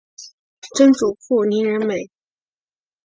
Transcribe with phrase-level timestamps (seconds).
[0.75, 2.09] 曾祖父林仁美。